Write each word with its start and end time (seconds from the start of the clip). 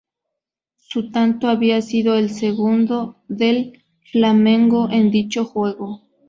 Su 0.79 1.11
tanto 1.11 1.47
había 1.47 1.79
sido 1.83 2.15
el 2.15 2.31
segundo 2.31 3.17
del 3.27 3.83
Flamengo 4.11 4.89
en 4.89 5.11
dicho 5.11 5.45
juego. 5.45 6.01